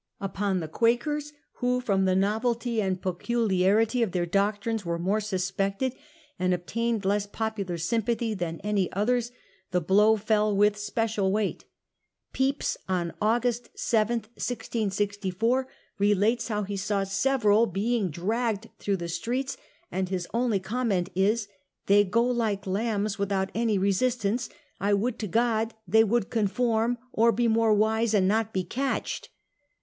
[0.19, 5.19] U pon the Quakers, who from the novelty and peculiarity of their doctrines were more
[5.19, 5.93] suspected
[6.39, 9.31] and obtained less popular sympathy than any others,
[9.69, 11.65] the blow fell with special weight
[12.33, 15.67] Pepys, on August 7, 1664,
[15.99, 19.55] relates how he saw several being dragged through the streets,
[19.91, 24.49] and his only comment is:* They go like lambs, without any resistance.
[24.79, 29.29] I would to God they would conform, or be more wise and not be catched.